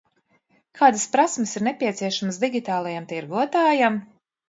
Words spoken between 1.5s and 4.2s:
ir nepieciešamas digitālajam tirgotājam?